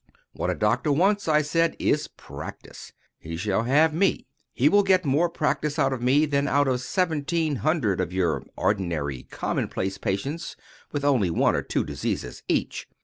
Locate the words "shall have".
3.37-3.93